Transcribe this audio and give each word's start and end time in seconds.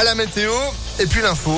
à 0.00 0.04
la 0.04 0.14
météo 0.14 0.52
et 0.98 1.04
puis 1.04 1.20
l'info. 1.20 1.52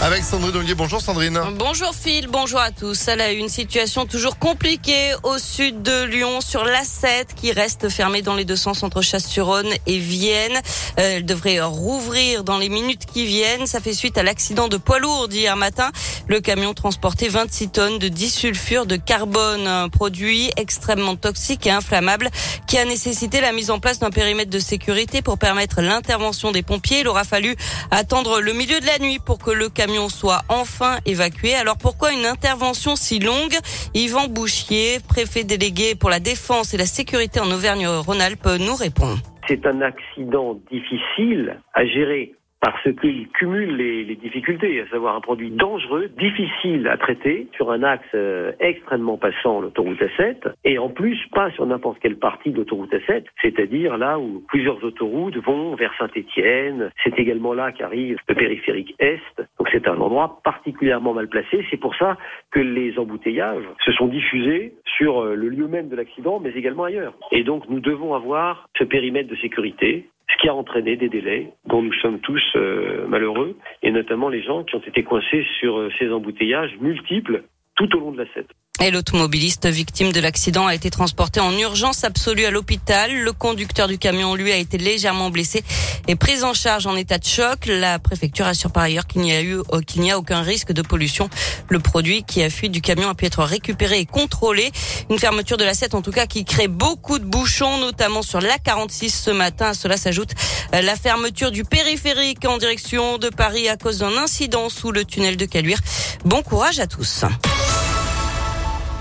Avec 0.00 0.22
Sandrine 0.22 0.54
Ollier. 0.54 0.74
Bonjour 0.76 1.00
Sandrine. 1.00 1.40
Bonjour 1.56 1.92
Phil, 1.92 2.28
bonjour 2.28 2.60
à 2.60 2.70
tous. 2.70 3.08
Elle 3.08 3.20
a 3.20 3.32
une 3.32 3.48
situation 3.48 4.06
toujours 4.06 4.38
compliquée 4.38 5.12
au 5.24 5.38
sud 5.38 5.82
de 5.82 6.04
Lyon 6.04 6.40
sur 6.40 6.64
l'A7 6.64 7.34
qui 7.34 7.50
reste 7.50 7.88
fermée 7.88 8.22
dans 8.22 8.36
les 8.36 8.44
deux 8.44 8.54
sens 8.54 8.84
entre 8.84 9.02
Chasse-sur-Rhône 9.02 9.72
et 9.86 9.98
Vienne. 9.98 10.54
Euh, 11.00 11.16
elle 11.16 11.24
devrait 11.24 11.60
rouvrir 11.60 12.44
dans 12.44 12.58
les 12.58 12.68
minutes 12.68 13.06
qui 13.12 13.26
viennent. 13.26 13.66
Ça 13.66 13.80
fait 13.80 13.92
suite 13.92 14.16
à 14.18 14.22
l'accident 14.22 14.68
de 14.68 14.76
poids 14.76 15.00
lourd 15.00 15.26
d'hier 15.26 15.56
matin. 15.56 15.90
Le 16.28 16.40
camion 16.40 16.74
transportait 16.74 17.28
26 17.28 17.70
tonnes 17.70 17.98
de 17.98 18.06
disulfure 18.06 18.86
de 18.86 18.94
carbone, 18.94 19.66
un 19.66 19.88
produit 19.88 20.52
extrêmement 20.56 21.16
toxique 21.16 21.66
et 21.66 21.72
inflammable 21.72 22.30
qui 22.68 22.78
a 22.78 22.84
nécessité 22.84 23.40
la 23.40 23.50
mise 23.50 23.70
en 23.70 23.80
place 23.80 23.98
d'un 23.98 24.10
périmètre 24.10 24.50
de 24.50 24.60
sécurité 24.60 25.22
pour 25.22 25.38
permettre 25.38 25.80
l'intervention 25.80 26.52
des 26.52 26.62
pompiers. 26.62 27.00
Il 27.00 27.08
aura 27.08 27.24
fallu 27.24 27.56
attendre 27.90 28.40
le 28.40 28.52
milieu 28.52 28.78
de 28.78 28.86
la 28.86 29.00
nuit 29.00 29.18
pour 29.18 29.38
que 29.38 29.50
le 29.50 29.68
camion 29.68 29.87
soit 30.08 30.42
enfin 30.48 30.98
évacué. 31.06 31.54
Alors 31.54 31.78
pourquoi 31.78 32.12
une 32.12 32.26
intervention 32.26 32.96
si 32.96 33.18
longue? 33.18 33.56
Yvan 33.94 34.28
Bouchier, 34.28 34.98
préfet 35.06 35.44
délégué 35.44 35.94
pour 35.94 36.10
la 36.10 36.20
défense 36.20 36.74
et 36.74 36.76
la 36.76 36.86
sécurité 36.86 37.40
en 37.40 37.50
Auvergne-Rhône-Alpes, 37.50 38.48
nous 38.60 38.74
répond. 38.74 39.16
C'est 39.48 39.64
un 39.66 39.80
accident 39.80 40.58
difficile 40.70 41.60
à 41.74 41.86
gérer 41.86 42.34
parce 42.60 42.92
qu'il 43.00 43.28
cumule 43.28 43.76
les, 43.76 44.04
les, 44.04 44.16
difficultés, 44.16 44.80
à 44.80 44.88
savoir 44.88 45.14
un 45.14 45.20
produit 45.20 45.50
dangereux, 45.50 46.08
difficile 46.18 46.88
à 46.88 46.96
traiter, 46.96 47.46
sur 47.54 47.70
un 47.70 47.82
axe 47.82 48.04
euh, 48.14 48.52
extrêmement 48.58 49.16
passant, 49.16 49.60
l'autoroute 49.60 50.00
A7, 50.00 50.52
et 50.64 50.78
en 50.78 50.88
plus 50.88 51.18
pas 51.32 51.50
sur 51.52 51.66
n'importe 51.66 51.98
quelle 52.00 52.18
partie 52.18 52.50
de 52.50 52.56
l'autoroute 52.56 52.92
A7, 52.92 53.24
c'est-à-dire 53.42 53.96
là 53.96 54.18
où 54.18 54.42
plusieurs 54.48 54.82
autoroutes 54.82 55.36
vont 55.36 55.76
vers 55.76 55.94
Saint-Étienne. 55.98 56.90
C'est 57.04 57.18
également 57.18 57.54
là 57.54 57.70
qu'arrive 57.70 58.18
le 58.28 58.34
périphérique 58.34 58.94
Est. 58.98 59.20
Donc 59.58 59.68
c'est 59.70 59.86
un 59.86 59.98
endroit 59.98 60.40
particulièrement 60.42 61.14
mal 61.14 61.28
placé. 61.28 61.64
C'est 61.70 61.76
pour 61.76 61.94
ça 61.94 62.16
que 62.50 62.60
les 62.60 62.98
embouteillages 62.98 63.64
se 63.84 63.92
sont 63.92 64.08
diffusés 64.08 64.74
sur 64.84 65.20
euh, 65.20 65.34
le 65.34 65.48
lieu 65.48 65.68
même 65.68 65.88
de 65.88 65.96
l'accident, 65.96 66.40
mais 66.40 66.50
également 66.50 66.84
ailleurs. 66.84 67.14
Et 67.30 67.44
donc 67.44 67.68
nous 67.68 67.80
devons 67.80 68.14
avoir 68.14 68.68
ce 68.76 68.84
périmètre 68.84 69.28
de 69.28 69.36
sécurité 69.36 70.08
qui 70.38 70.48
a 70.48 70.54
entraîné 70.54 70.96
des 70.96 71.08
délais 71.08 71.52
dont 71.66 71.82
nous 71.82 71.92
sommes 71.94 72.20
tous 72.20 72.42
euh, 72.56 73.06
malheureux, 73.06 73.56
et 73.82 73.90
notamment 73.90 74.28
les 74.28 74.42
gens 74.42 74.64
qui 74.64 74.76
ont 74.76 74.80
été 74.80 75.02
coincés 75.02 75.44
sur 75.58 75.78
euh, 75.78 75.90
ces 75.98 76.10
embouteillages 76.10 76.76
multiples 76.80 77.42
tout 77.76 77.94
au 77.96 78.00
long 78.00 78.12
de 78.12 78.18
la 78.18 78.32
7. 78.32 78.46
Et 78.80 78.92
l'automobiliste 78.92 79.66
victime 79.66 80.12
de 80.12 80.20
l'accident 80.20 80.68
a 80.68 80.74
été 80.74 80.88
transporté 80.88 81.40
en 81.40 81.52
urgence 81.58 82.04
absolue 82.04 82.44
à 82.44 82.52
l'hôpital. 82.52 83.12
Le 83.12 83.32
conducteur 83.32 83.88
du 83.88 83.98
camion, 83.98 84.36
lui, 84.36 84.52
a 84.52 84.56
été 84.56 84.78
légèrement 84.78 85.30
blessé 85.30 85.64
et 86.06 86.14
pris 86.14 86.44
en 86.44 86.54
charge 86.54 86.86
en 86.86 86.94
état 86.94 87.18
de 87.18 87.24
choc. 87.24 87.66
La 87.66 87.98
préfecture 87.98 88.46
assure 88.46 88.70
par 88.70 88.84
ailleurs 88.84 89.08
qu'il 89.08 89.22
n'y 89.22 89.32
a 89.32 89.42
eu, 89.42 89.56
euh, 89.72 89.80
qu'il 89.84 90.02
n'y 90.02 90.12
a 90.12 90.18
aucun 90.18 90.42
risque 90.42 90.70
de 90.70 90.82
pollution. 90.82 91.28
Le 91.68 91.80
produit 91.80 92.22
qui 92.22 92.40
a 92.40 92.50
fui 92.50 92.70
du 92.70 92.80
camion 92.80 93.08
a 93.08 93.16
pu 93.16 93.24
être 93.26 93.42
récupéré 93.42 93.98
et 93.98 94.06
contrôlé. 94.06 94.70
Une 95.10 95.18
fermeture 95.18 95.56
de 95.56 95.64
la 95.64 95.74
7, 95.74 95.96
en 95.96 96.02
tout 96.02 96.12
cas, 96.12 96.26
qui 96.26 96.44
crée 96.44 96.68
beaucoup 96.68 97.18
de 97.18 97.24
bouchons, 97.24 97.78
notamment 97.78 98.22
sur 98.22 98.40
la 98.40 98.58
46 98.58 99.10
ce 99.10 99.30
matin. 99.32 99.70
À 99.70 99.74
cela 99.74 99.96
s'ajoute 99.96 100.30
euh, 100.72 100.82
la 100.82 100.94
fermeture 100.94 101.50
du 101.50 101.64
périphérique 101.64 102.44
en 102.44 102.58
direction 102.58 103.18
de 103.18 103.28
Paris 103.28 103.68
à 103.68 103.76
cause 103.76 103.98
d'un 103.98 104.16
incident 104.18 104.68
sous 104.68 104.92
le 104.92 105.04
tunnel 105.04 105.36
de 105.36 105.46
Caluire. 105.46 105.80
Bon 106.24 106.42
courage 106.42 106.78
à 106.78 106.86
tous. 106.86 107.24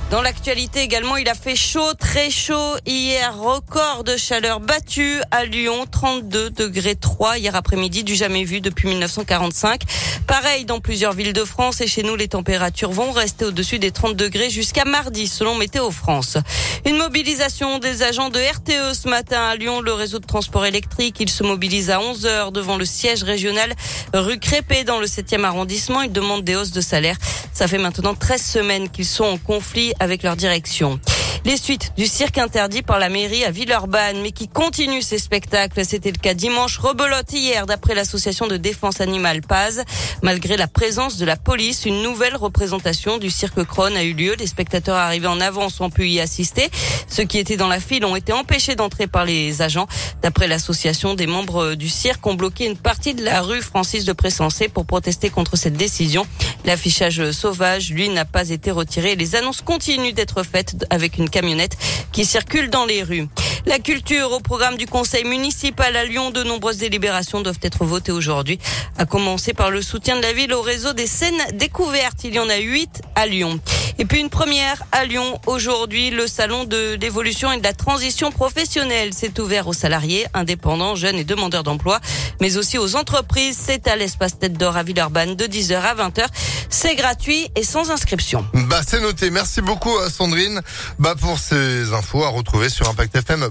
Dans 0.09 0.21
l'actualité 0.21 0.79
également, 0.79 1.17
il 1.17 1.27
a 1.27 1.33
fait 1.33 1.57
chaud, 1.57 1.93
très 1.93 2.29
chaud 2.29 2.75
hier. 2.85 3.37
Record 3.37 4.05
de 4.05 4.15
chaleur 4.15 4.61
battu 4.61 5.19
à 5.31 5.43
Lyon, 5.43 5.85
32 5.91 6.49
degrés 6.49 6.95
3 6.95 7.39
hier 7.39 7.53
après-midi, 7.57 8.05
du 8.05 8.15
jamais 8.15 8.45
vu 8.45 8.61
depuis 8.61 8.87
1945. 8.87 9.81
Pareil 10.25 10.63
dans 10.63 10.79
plusieurs 10.79 11.11
villes 11.11 11.33
de 11.33 11.43
France 11.43 11.81
et 11.81 11.87
chez 11.87 12.03
nous, 12.03 12.15
les 12.15 12.29
températures 12.29 12.91
vont 12.91 13.11
rester 13.11 13.43
au-dessus 13.43 13.79
des 13.79 13.91
30 13.91 14.15
degrés 14.15 14.49
jusqu'à 14.49 14.85
mardi, 14.85 15.27
selon 15.27 15.55
Météo 15.55 15.91
France. 15.91 16.37
Une 16.85 16.97
mobilisation 16.97 17.79
des 17.79 18.01
agents 18.01 18.29
de 18.29 18.39
RTE 18.39 18.93
ce 18.93 19.09
matin 19.09 19.41
à 19.41 19.57
Lyon, 19.57 19.81
le 19.81 19.91
réseau 19.91 20.19
de 20.19 20.25
transport 20.25 20.65
électrique. 20.65 21.17
Ils 21.19 21.29
se 21.29 21.43
mobilisent 21.43 21.89
à 21.89 21.99
11 21.99 22.25
heures 22.25 22.51
devant 22.53 22.77
le 22.77 22.85
siège 22.85 23.23
régional 23.23 23.73
rue 24.13 24.39
Crépé 24.39 24.85
dans 24.85 25.01
le 25.01 25.05
7e 25.05 25.43
arrondissement. 25.43 26.01
Ils 26.01 26.13
demandent 26.13 26.45
des 26.45 26.55
hausses 26.55 26.71
de 26.71 26.81
salaire. 26.81 27.17
Ça 27.51 27.67
fait 27.67 27.79
maintenant 27.79 28.13
13 28.13 28.41
semaines 28.41 28.89
qu'ils 28.89 29.05
sont 29.05 29.25
en 29.25 29.37
conflit 29.37 29.91
avec 29.99 30.23
leur 30.23 30.35
direction. 30.35 30.99
Les 31.47 31.55
suites 31.55 31.93
du 31.95 32.07
cirque 32.07 32.39
interdit 32.39 32.81
par 32.81 32.99
la 32.99 33.07
mairie 33.07 33.45
à 33.45 33.51
Villeurbanne, 33.51 34.21
mais 34.21 34.33
qui 34.33 34.49
continue 34.49 35.01
ses 35.01 35.17
spectacles. 35.17 35.85
C'était 35.85 36.11
le 36.11 36.17
cas 36.17 36.33
dimanche. 36.33 36.77
Rebelote 36.77 37.31
hier, 37.31 37.65
d'après 37.65 37.95
l'association 37.95 38.47
de 38.47 38.57
défense 38.57 38.99
animale 38.99 39.39
Paz. 39.39 39.85
Malgré 40.21 40.57
la 40.57 40.67
présence 40.67 41.15
de 41.15 41.25
la 41.25 41.37
police, 41.37 41.85
une 41.85 42.01
nouvelle 42.01 42.35
représentation 42.35 43.17
du 43.17 43.29
cirque 43.29 43.63
Krone 43.63 43.95
a 43.95 44.03
eu 44.03 44.11
lieu. 44.11 44.35
Les 44.37 44.45
spectateurs 44.45 44.97
arrivés 44.97 45.27
en 45.27 45.39
avance 45.39 45.79
ont 45.79 45.89
pu 45.89 46.09
y 46.09 46.19
assister. 46.19 46.69
Ceux 47.07 47.23
qui 47.23 47.37
étaient 47.37 47.55
dans 47.55 47.69
la 47.69 47.79
file 47.79 48.03
ont 48.03 48.17
été 48.17 48.33
empêchés 48.33 48.75
d'entrer 48.75 49.07
par 49.07 49.23
les 49.23 49.61
agents. 49.61 49.87
D'après 50.21 50.49
l'association, 50.49 51.13
des 51.13 51.27
membres 51.27 51.75
du 51.75 51.87
cirque 51.87 52.27
ont 52.27 52.33
bloqué 52.33 52.65
une 52.65 52.75
partie 52.75 53.13
de 53.13 53.23
la 53.23 53.41
rue 53.41 53.61
Francis 53.61 54.03
de 54.03 54.11
Pressensé 54.11 54.67
pour 54.67 54.85
protester 54.85 55.29
contre 55.29 55.55
cette 55.55 55.77
décision. 55.77 56.27
L'affichage 56.65 57.31
sauvage, 57.31 57.89
lui, 57.91 58.09
n'a 58.09 58.25
pas 58.25 58.49
été 58.49 58.69
retiré. 58.69 59.15
Les 59.15 59.35
annonces 59.37 59.61
continuent 59.61 60.13
d'être 60.13 60.43
faites 60.43 60.85
avec 60.89 61.17
une 61.17 61.29
camionnettes 61.37 61.77
qui 62.11 62.25
circulent 62.25 62.71
dans 62.71 62.85
les 62.85 63.03
rues. 63.03 63.27
La 63.67 63.77
culture 63.77 64.31
au 64.31 64.39
programme 64.39 64.75
du 64.75 64.87
conseil 64.87 65.23
municipal 65.23 65.95
à 65.95 66.03
Lyon. 66.03 66.31
De 66.31 66.41
nombreuses 66.41 66.77
délibérations 66.77 67.41
doivent 67.41 67.59
être 67.61 67.85
votées 67.85 68.11
aujourd'hui, 68.11 68.57
à 68.97 69.05
commencer 69.05 69.53
par 69.53 69.69
le 69.69 69.83
soutien 69.83 70.17
de 70.17 70.23
la 70.23 70.33
ville 70.33 70.51
au 70.51 70.63
réseau 70.63 70.93
des 70.93 71.05
scènes 71.05 71.43
découvertes. 71.53 72.23
Il 72.23 72.33
y 72.33 72.39
en 72.39 72.49
a 72.49 72.57
huit 72.57 73.03
à 73.13 73.27
Lyon. 73.27 73.59
Et 73.99 74.05
puis 74.05 74.19
une 74.19 74.29
première 74.29 74.83
à 74.91 75.05
Lyon 75.05 75.39
aujourd'hui, 75.47 76.11
le 76.11 76.27
salon 76.27 76.65
de 76.65 76.97
l'évolution 77.01 77.51
et 77.51 77.57
de 77.57 77.63
la 77.63 77.73
transition 77.73 78.31
professionnelle 78.31 79.13
s'est 79.13 79.39
ouvert 79.39 79.67
aux 79.67 79.73
salariés, 79.73 80.27
indépendants, 80.33 80.95
jeunes 80.95 81.15
et 81.15 81.23
demandeurs 81.23 81.63
d'emploi, 81.63 81.99
mais 82.39 82.57
aussi 82.57 82.77
aux 82.77 82.95
entreprises. 82.95 83.57
C'est 83.59 83.87
à 83.87 83.95
l'espace 83.95 84.37
Tête 84.37 84.53
d'Or 84.53 84.77
à 84.77 84.83
Villeurbanne 84.83 85.35
de 85.35 85.45
10h 85.45 85.75
à 85.77 85.95
20h. 85.95 86.25
C'est 86.69 86.95
gratuit 86.95 87.49
et 87.55 87.63
sans 87.63 87.89
inscription. 87.89 88.45
Bah 88.53 88.81
c'est 88.87 89.01
noté. 89.01 89.31
Merci 89.31 89.61
beaucoup 89.61 89.93
Sandrine. 90.09 90.61
Bah 90.99 91.15
pour 91.19 91.39
ces 91.39 91.93
infos 91.93 92.23
à 92.23 92.29
retrouver 92.29 92.69
sur 92.69 92.87
impactfm 92.89 93.49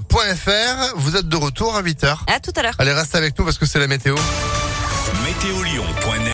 vous 0.97 1.17
êtes 1.17 1.29
de 1.29 1.37
retour 1.37 1.75
à 1.75 1.83
8h. 1.83 2.19
À 2.27 2.41
tout 2.41 2.53
à 2.57 2.63
l'heure. 2.63 2.75
Allez, 2.79 2.93
reste 2.93 3.15
avec 3.15 3.39
nous 3.39 3.45
parce 3.45 3.59
que 3.59 3.67
c'est 3.67 3.79
la 3.79 3.87
météo. 3.87 4.15
Météolion.net 5.25 6.17